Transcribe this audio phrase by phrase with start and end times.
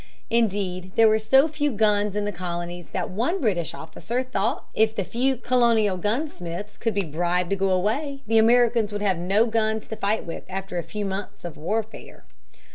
[0.31, 4.95] Indeed, there were so few guns in the colonies that one British officer thought if
[4.95, 9.45] the few colonial gunsmiths could be bribed to go away, the Americans would have no
[9.45, 12.25] guns to fight with after a few months of warfare.